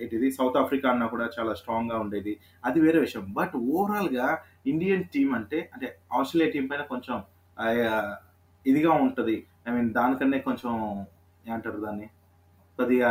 ఏంటిది 0.00 0.28
సౌత్ 0.30 0.58
ఆఫ్రికా 0.62 0.86
అన్నా 0.90 1.06
కూడా 1.06 1.26
చాలా 1.36 1.52
స్ట్రాంగ్‌గా 1.54 1.98
ఉండేది. 1.98 2.32
అది 2.64 2.78
వేరే 2.80 2.98
విషయం. 3.00 3.24
బట్ 3.32 3.54
ఓవరాల్‌గా 3.70 4.26
ఇండియన్ 4.66 5.04
టీం 5.14 5.28
అంటే 5.34 5.60
అంటే 5.74 5.86
ఆస్ట్రేలియా 6.14 6.50
టీం 6.52 6.66
పైన 6.66 6.82
కొంచెం 6.90 7.16
ఇదిగా 8.66 8.92
ఉంటది. 9.04 9.36
ఐ 9.66 9.72
మీన్ 9.72 9.90
దానికన్నా 9.92 10.38
కొంచెం 10.40 10.72
ఏమంటారు 11.44 11.80
దాన్ని? 11.80 12.06
కొద్దిగా 12.78 13.10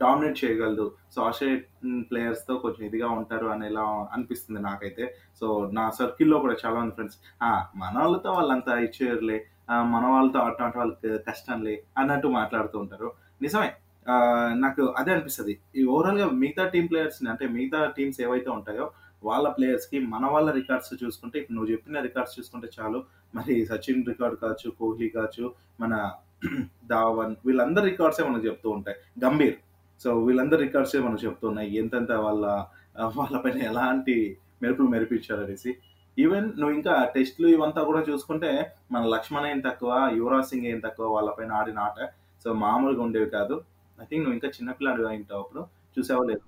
డామినేట్ 0.00 0.38
చేయగలదు. 0.40 0.84
సో, 1.10 1.18
ఆస్ట్రేలియన్ 1.24 1.66
ప్లేయర్స్‌తో 2.10 2.54
కొంచెం 2.58 2.82
ఇదిగా 2.88 3.08
ఉంటారు 3.18 3.46
అనేలా 3.48 3.84
అనిపిస్తుంది 4.14 4.60
నాకైతే. 4.62 5.04
సో, 5.40 5.46
నా 5.72 5.84
సర్కిల్‌లో 5.98 6.38
కూడా 6.40 6.56
చాలా 6.62 6.76
మంది 6.80 6.94
ఫ్రెండ్స్ 6.94 7.18
ఆ! 7.42 7.50
మన 7.76 7.94
వాళ్ళతో 8.00 8.32
ఇచ్చేయరులే. 8.38 8.86
ఇచ్చేయర్లే 8.88 9.38
మన 9.92 10.04
వాళ్ళతో 10.06 10.38
ఆడటం 10.40 10.64
అంటే 10.66 10.78
వాళ్ళకి 10.78 11.10
కష్టంలే 11.26 11.74
అన్నట్టు 11.98 12.28
మాట్లాడుతూ 12.36 12.76
ఉంటారు. 12.78 13.08
నిజమే. 13.40 13.70
నాకు 14.58 14.82
అదే 14.98 15.10
అనిపిస్తుంది 15.14 15.54
ఈ 15.74 15.82
ఓవరాల్‌గా 15.88 16.26
మిగతా 16.38 16.64
టీమ్ 16.68 16.88
ప్లేయర్స్‌ని 16.90 17.28
అంటే 17.32 17.46
మిగతా 17.56 17.80
టీమ్స్ 17.96 18.20
ఏవైతే 18.26 18.50
ఉంటాయో 18.50 18.86
వాళ్ళ 19.22 19.46
ప్లేయర్స్‌కి 19.48 19.98
మన 20.06 20.24
వాళ్ళ 20.26 20.48
రికార్డ్స్ 20.52 20.92
చూసుకుంటే 21.02 21.36
ఇప్పుడు 21.38 21.56
నువ్వు 21.56 21.70
చెప్పిన 21.72 22.00
రికార్డ్స్ 22.00 22.36
చూసుకుంటే 22.38 22.68
చాలు. 22.76 22.98
మరి 23.34 23.54
సచిన్ 23.70 24.06
రికార్డ్ 24.08 24.36
కావచ్చు, 24.40 24.68
కోహ్లీ 24.78 25.08
కావచ్చు, 25.10 25.46
మన 25.80 25.92
ధావన్ 26.86 27.34
వీళ్ళందరి 27.46 27.86
రికార్డ్సే 27.90 28.24
మనకు 28.24 28.46
చెప్తూ 28.46 28.68
ఉంటాయి. 28.70 28.96
గంభీర్. 29.24 29.56
సో, 30.00 30.10
వీళ్ళందరి 30.20 30.62
రికార్డ్సే 30.62 30.98
మనకు 30.98 31.22
చెప్తున్నాయి. 31.24 31.70
ఎంతెంత 31.76 32.12
వాళ్ళ 32.18 32.44
వాళ్ళపైన 32.98 33.18
వాళ్ళ 33.18 33.36
పైన 33.38 33.58
ఎలాంటి 33.62 34.14
మెరుపులు 34.62 34.88
మెరిపించారనేసి. 34.88 35.70
ఈవెన్ 36.16 36.46
నువ్వు 36.60 36.74
ఇంకా 36.76 36.94
టెస్ట్‌లు 37.14 37.48
ఇవంతా 37.48 37.82
కూడా 37.82 38.00
చూసుకుంటే 38.08 38.50
మన 38.92 39.02
లక్ష్మణ్ 39.06 39.46
ఏం 39.46 39.60
తక్కువ, 39.60 39.90
యువరాజ్ 40.16 40.48
సింగ్ 40.48 40.66
ఏం 40.66 40.80
తక్కువ 40.80 41.08
వాళ్ళ 41.14 41.30
పైన 41.38 41.52
ఆడిన 41.52 41.78
ఆట. 41.80 41.98
సో, 42.44 42.52
మామూలుగా 42.64 43.02
ఉండేవి 43.02 43.30
కాదు. 43.30 43.56
ఐ 43.98 44.06
థింక్ 44.10 44.24
నువ్వు 44.24 44.38
ఇంకా 44.38 44.50
చిన్నపిల్లాడు 44.58 45.04
అయింటావు 45.04 45.42
అప్పుడు. 45.42 45.62
చూసావో 45.96 46.24
లేదు 46.24 46.42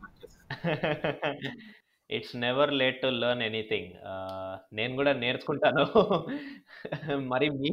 it's 2.10 2.34
never 2.36 2.72
late 2.72 2.98
to 3.02 3.08
learn 3.22 3.42
anything. 3.48 3.90
నేను 4.72 4.92
కూడా 4.96 5.12
నేర్చుకుంటాను. 5.22 5.84
మరి 7.32 7.46
మీ 7.58 7.70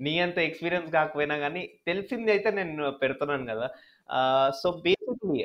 నీ 0.00 0.12
అంత 0.20 0.38
ఎక్స్‌పీరియన్స్ 0.48 0.90
కాకపోయినా 0.92 1.36
కానీ 1.44 1.62
తెలిసింది 1.88 2.30
అయితే 2.34 2.50
నేను 2.58 2.90
పెడుతున్నాను 3.02 3.46
కదా 3.52 3.68
so, 4.60 4.68
basically 4.84 5.40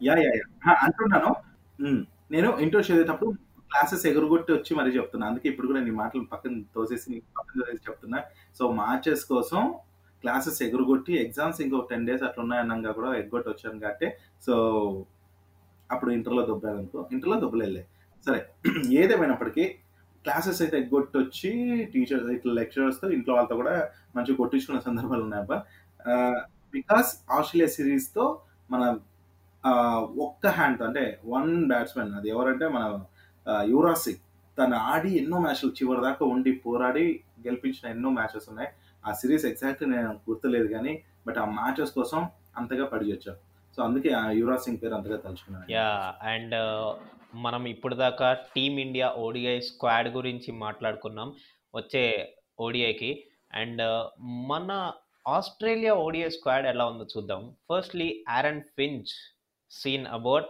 ya 0.00 0.14
ya 0.22 0.32
ya 0.38 0.46
అంటున్నాను. 0.86 1.30
నేను 2.30 2.48
ఇంటర్ 2.64 2.86
చదివేటప్పుడు 2.88 3.30
క్లాసెస్ 3.70 4.04
ఎగురుగొట్టి 4.10 4.50
వచ్చి 4.54 4.72
మరి 4.78 4.96
చెప్తున్నా. 4.96 5.26
అందుకే 5.30 5.46
ఇప్పుడు 5.52 5.68
కూడా 5.70 5.80
నీ 5.80 5.92
మాటలు 6.00 6.24
పక్కన 6.32 6.62
తోసేసి 6.76 7.08
పక్కన 7.38 7.56
తోసేసి 7.60 7.86
చెప్తున్నా. 7.88 8.18
సో, 8.58 8.64
మార్చెస్ 8.80 9.24
కోసం 9.32 9.62
క్లాసెస్ 10.24 10.60
ఎగురుగొట్టి 10.66 11.12
ఎగ్జామ్స్ 11.24 11.60
ఇంకో 11.64 11.78
10 11.90 12.06
డేస్ 12.08 12.24
అట్లా 12.28 12.42
ఉన్నాయనంగా 12.46 12.92
కూడా 12.98 13.10
ఎగ్గొట్టి 13.20 13.48
వచ్చాను 13.50 13.80
కాబట్టి 13.84 14.08
సో, 14.46 14.54
అప్పుడు 15.90 16.10
ఇంటర్‌లో 16.12 16.42
దొబ్బాననుకో. 16.48 17.00
ఇంటర్‌లో 17.12 17.36
దొబ్బలేదులే. 17.40 17.82
సరే. 18.26 18.40
ఏదేమైనప్పటికీ 19.00 19.64
క్లాసెస్ 20.24 20.60
అయితే 20.62 20.76
ఎగ్గొట్టొచ్చి 20.78 21.50
టీచర్స్ 21.92 22.30
ఇట్లా 22.36 22.52
లెక్చరర్స్‌తో 22.54 23.06
ఇంట్లో 23.16 23.32
వాళ్ళతో 23.36 23.56
కూడా 23.56 23.74
మంచిగా 24.16 24.36
కొట్టించుకున్న 24.40 24.80
సందర్భాలు 24.88 25.22
ఉన్నాయబ్బా. 25.26 25.58
బికాస్ 26.74 27.08
ఆస్ట్రేలియా 27.36 27.70
సిరీస్‌తో 27.76 28.24
మన 28.70 28.82
ఒక్క 30.26 30.46
హ్యాండ్‌తో 30.56 30.84
అంటే 30.88 31.04
వన్ 31.28 31.52
బ్యాట్స్మెన్ 31.70 32.12
అది 32.18 32.28
ఎవరంటే 32.28 32.66
మన 32.68 32.84
యువరాజ్ 33.68 34.02
సింగ్. 34.04 34.22
తను 34.58 34.76
ఆడి 34.92 35.10
ఎన్నో 35.18 35.38
మ్యాచ్‌లు 35.40 35.70
చివరి 35.78 36.00
దాకా 36.02 36.24
ఉండి 36.26 36.52
పోరాడి 36.64 37.04
గెలిపించిన 37.46 37.86
ఎన్నో 37.90 38.10
మ్యాచెస్ 38.12 38.48
ఉన్నాయి. 38.50 38.70
ఆ 39.04 39.12
సిరీస్ 39.20 39.46
ఎగ్జాక్ట్‌గా 39.46 39.88
నేను 39.94 40.12
గుర్తులేదు 40.28 40.68
కానీ 40.74 40.94
బట్ 41.26 41.38
ఆ 41.38 41.46
మ్యాచెస్ 41.58 41.92
కోసం 41.98 42.20
అంతగా 42.56 42.86
పడిచొచ్చాను 42.92 43.40
సో, 43.78 43.84
అందుకే 43.84 44.10
యువరాజ్ 44.32 44.60
సింగ్ 44.60 44.78
పేరు 44.82 44.94
అంతగా 44.94 45.16
తలుచుకున్నాను. 45.16 45.72
యా 45.72 46.14
అండ్ 46.22 46.54
మనం 47.34 47.66
ఇప్పటిదాకా 47.66 48.32
టీమ్ 48.56 48.80
ఇండియా 48.80 49.12
ఓడిఐ 49.12 49.60
స్క్వాడ్ 49.60 50.08
గురించి 50.08 50.52
మాట్లాడుకున్నాం. 50.52 51.34
వచ్చే 51.74 52.04
ఓడిఐకి. 52.60 53.24
అండ్ 53.52 53.82
మన 54.22 54.92
ఆస్ట్రేలియా 55.28 55.94
ఓడిఐ 55.94 56.28
స్క్వాడ్ 56.28 56.66
ఎలా 56.66 56.86
ఉందో 56.86 57.06
చూద్దాం. 57.16 57.56
Firstly 57.70 58.24
Aaron 58.28 58.62
Finch 58.62 59.12
Sean 59.70 60.06
Abbott 60.06 60.46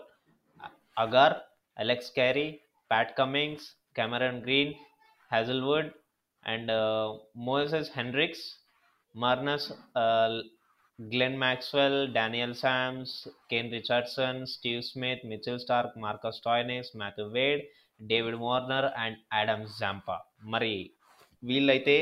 Agar, 0.98 1.34
Alex 1.78 2.12
Carey, 2.12 2.60
Pat 2.90 3.18
Cummins 3.18 3.68
Cameron 3.96 4.42
Green, 4.42 4.74
Hazlewood 5.32 5.90
and 6.46 6.72
Moses 7.36 7.90
Henriques, 7.96 8.46
Marnus 9.16 9.72
ah, 10.98 11.08
Glenn 11.10 11.36
Maxwell, 11.42 11.98
Daniel 12.14 12.54
Sams, 12.60 13.14
Kane 13.50 13.72
Richardson, 13.72 14.40
Steve 14.46 14.82
Smith, 14.82 15.24
Mitchell 15.24 15.60
Starc, 15.60 15.94
Marcus 15.98 16.38
Stoinis, 16.40 16.90
Matthew 16.96 17.26
Wade, 17.36 17.62
David 18.00 18.40
Warner 18.44 18.88
and 19.02 19.18
Adam 19.34 19.66
Zampa. 19.78 20.16
మరి 20.54 20.72
వీళ్ళైతే 21.42 21.96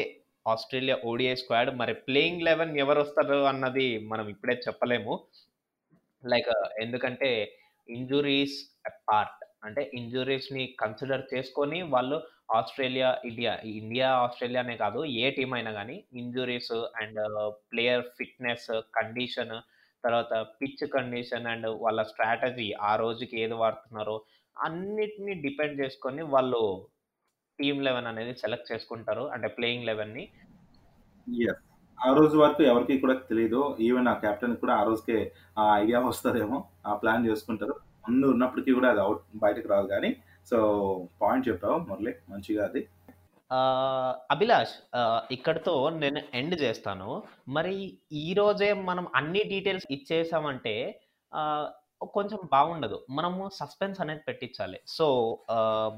Australia 0.46 0.96
ODI 1.10 1.34
squad. 1.34 1.70
మరి 1.80 1.94
playing 2.06 2.44
eleven 2.48 2.72
ఎవరు 2.84 3.00
వస్తారు 3.00 3.38
అన్నది 3.52 3.86
మనం 4.10 4.26
ఇప్పుడే 4.34 4.54
చెప్పలేము. 4.66 5.14
Like 6.22 6.50
ఎందుకంటే 6.84 7.30
ఇంజురీస్ 7.88 8.56
పార్ట్ 9.08 9.34
అంటే 9.62 9.82
ఇంజురీస్ని 9.98 10.64
కన్సిడర్ 10.82 11.24
చేసుకొని 11.32 11.78
వాళ్ళు 11.94 12.16
ఆస్ట్రేలియా, 12.48 13.08
ఇండియా 13.24 13.52
ఇండియా, 13.74 14.08
ఆస్ట్రేలియా 14.24 14.62
అనే 14.62 14.74
కాదు 14.82 15.00
ఏ 15.20 15.30
టీం 15.36 15.50
అయినా 15.54 15.72
కానీ 15.72 15.96
injuries 16.20 16.72
and 17.00 17.20
player 17.70 18.04
fitness, 18.18 18.68
condition 18.96 19.54
తర్వాత 20.04 20.32
పిచ్ 20.58 20.84
కండిషన్ 20.92 21.46
అండ్ 21.52 21.68
వాళ్ళ 21.84 22.00
స్ట్రాటజీ 22.10 22.66
ఆ 22.82 22.92
రోజుకి 22.96 23.36
ఏది 23.44 23.56
వాడుతున్నారో 23.62 24.16
అన్నిటిని 24.56 25.32
డిపెండ్ 25.44 25.80
చేసుకొని 25.80 26.22
వాళ్ళు 26.34 26.60
టీమ్ 27.58 27.80
11 27.80 28.08
అనేది 28.08 28.32
సెలెక్ట్ 28.40 28.70
చేసుకుంటారు. 28.72 29.24
అంటే 29.34 29.48
ప్లేయింగ్ 29.56 29.86
11ని. 29.88 30.24
యెస్. 31.26 31.62
ఆ 31.98 32.08
రోజు 32.12 32.36
వరకు 32.36 32.62
ఎవరికీ 32.62 32.94
కూడా 32.98 33.14
తెలియదు 33.28 33.60
ఈవెన్ 33.80 34.08
ఆ 34.08 34.16
కెప్టెన్ 34.22 34.56
కూడా 34.62 34.74
ఆ 34.76 34.84
రోజుకే 34.88 35.18
ఆ 35.58 35.64
ఐడియా 35.78 36.00
వస్తుందేమో 36.06 36.58
ఆ 36.86 36.94
ప్లాన్ 37.02 37.26
చేసుకుంటారు. 37.28 37.74
ముందు 38.04 38.26
ఉన్నప్పటికీ 38.34 38.72
కూడా 38.72 38.88
అది 38.92 39.00
అవుట్ 39.00 39.22
బయటకు 39.44 39.68
రాదు 39.68 39.86
కానీ 39.94 40.10
సో, 40.46 40.58
పాయింట్ 41.22 41.48
చెప్పావు 41.48 41.78
మురళి 41.78 42.14
మంచిగా 42.30 42.64
అది. 42.64 42.82
అభిలాష్ 44.30 44.74
ఇక్కడతో 45.30 45.90
నేను 45.90 46.20
ఎండ్ 46.34 46.54
చేస్తాను. 46.60 47.22
మరి 47.48 47.74
ఈరోజే 48.12 48.72
మనం 48.72 49.08
అన్ని 49.14 49.42
డీటెయిల్స్ 49.44 49.86
ఇచ్చేసామంటే 49.90 50.74
కొంచెం 52.10 52.38
బాగుండదు. 52.52 53.06
మనము 53.10 53.50
సస్పెన్స్ 53.54 54.00
అనేది 54.00 54.20
పెట్టించాలి. 54.20 54.80
So, 54.86 55.06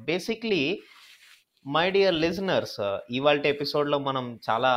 basically 0.04 0.62
my 1.66 1.90
dear 1.90 2.14
listeners 2.14 2.80
ఇవాళ 3.10 3.46
ఎపిసోడ్‌లో 3.46 3.98
మనం 3.98 4.40
చాలా 4.50 4.72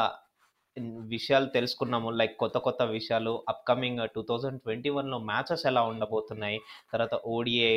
విషయాలు 1.07 1.45
తెలుసుకున్నాము. 1.45 2.09
లైక్ 2.11 2.37
కొత్త 2.37 2.57
కొత్త 2.57 2.83
విషయాలు 2.83 3.43
అప్‌కమింగ్ 3.49 3.99
2021లో 4.07 5.17
మ్యాచెస్ 5.17 5.65
ఎలా 5.65 5.81
ఉండబోతున్నాయి. 5.83 6.59
తర్వాత 6.93 7.15
ఓడిఐ 7.27 7.75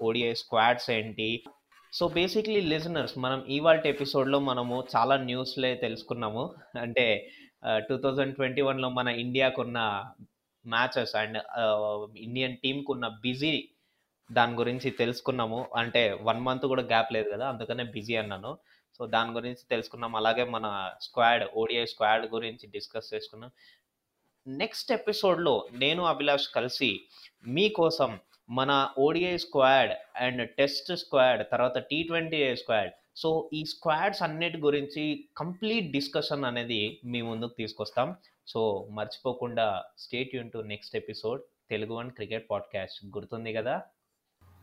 ఓడిఐ 0.00 0.32
స్క్వాడ్స్ 0.34 0.88
ఏంటి. 0.90 1.28
సో, 1.92 2.04
బేసిక్‌లీ 2.08 2.60
లిజనర్స్ 2.64 3.14
మనం 3.18 3.40
ఈవాల్ట్ 3.48 3.86
ఎపిసోడ్‌లో 3.86 4.38
మనము 4.40 4.76
చాలా 4.94 5.16
న్యూస్‌లే 5.24 5.74
తెలుసుకున్నాము. 5.76 6.44
అంటే 6.80 7.06
టూ 7.88 7.96
థౌజండ్ 7.96 8.34
ట్వంటీ 8.34 8.62
వన్లో 8.62 8.88
మన 8.90 9.08
ఇండియాకున్న 9.18 9.78
మ్యాచెస్ 10.64 11.14
అండ్ 11.16 11.38
ఇండియన్ 12.18 12.56
టీంకున్న 12.56 13.08
బిజీ 13.22 13.54
దాని 14.30 14.54
గురించి 14.54 14.90
తెలుసుకున్నాము. 14.98 15.60
అంటే 15.76 16.02
వన్ 16.22 16.40
మంత్ 16.40 16.66
కూడా 16.66 16.82
గ్యాప్ 16.84 17.12
లేదు 17.12 17.28
కదా! 17.30 17.46
అందుకనే 17.48 17.84
బిజీ 17.94 18.16
అన్నాను. 18.16 18.52
సో, 19.00 19.06
దాని 19.06 19.32
గురించి 19.32 19.62
తెలుసుకున్నాం. 19.70 20.12
అలాగే 20.16 20.44
మన 20.46 20.66
స్క్వాడ్ 21.00 21.44
ఓడిఐ 21.56 21.84
స్క్వాడ్ 21.84 22.26
గురించి 22.26 22.66
డిస్కస్ 22.68 23.12
చేసుకున్నాం. 23.14 23.50
నెక్స్ట్ 24.46 24.92
ఎపిసోడ్‌లో 24.92 25.54
నేను, 25.76 26.02
అభిలాష్ 26.04 26.48
కలిసి 26.54 26.90
మీకోసం 27.48 28.10
మన 28.48 28.88
ODI 28.98 29.36
squad 29.36 29.92
and 30.16 30.50
test 30.50 30.96
squad 30.96 31.46
తర్వాత 31.52 31.78
టీ20 31.78 32.56
స్క్వాడ్ 32.56 32.92
సో, 33.16 33.50
ఈ 33.52 33.64
స్క్వాడ్స్ 33.64 34.22
అన్నిటి 34.22 34.58
గురించి 34.58 35.02
కంప్లీట్ 35.36 35.92
డిస్కషన్ 35.92 36.44
అనేది 36.44 37.00
మీ 37.04 37.22
ముందుకు 37.22 37.54
తీసుకొస్తాం. 37.58 38.16
సో, 38.46 38.88
మర్చిపోకుండా 38.90 39.84
stay 39.98 40.34
Yoon 40.34 40.50
to 40.50 40.58
next 40.58 40.96
episode 40.96 41.42
Telugu 41.70 41.94
one 41.94 42.10
cricket 42.10 42.50
podcast 42.50 43.06
గుర్తుంది 43.06 43.52
కదా 43.52 43.82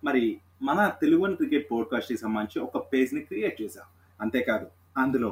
మరి 0.04 0.24
మన 0.62 0.90
తెలుగు 1.02 1.22
వన్ 1.24 1.36
క్రికెట్ 1.36 1.72
పాడ్‌కాస్ట్‌కి 1.72 2.18
సంబంధించి 2.18 2.60
ఒక 2.60 2.94
పేజ్‌ని 2.94 3.22
క్రియేట్ 3.22 3.62
చేశాం. 3.62 3.88
అంతేకాదు 4.22 4.68
అందులో 4.98 5.32